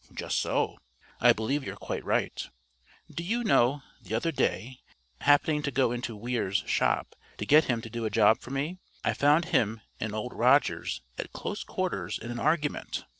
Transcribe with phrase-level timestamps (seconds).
[0.11, 0.79] "Just so.
[1.19, 2.49] I believe you're quite right.
[3.13, 4.81] Do you know, the other day,
[5.19, 8.79] happening to go into Weir's shop to get him to do a job for me,
[9.05, 13.05] I found him and Old Rogers at close quarters in an argument?